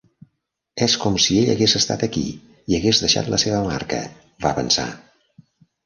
[0.85, 2.25] És com si ell hagués estat aquí
[2.73, 4.05] i hagués deixat la seva marca,
[4.47, 4.93] va pensar.